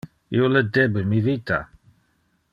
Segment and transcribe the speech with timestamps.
[0.37, 1.61] Io le debe mi vita.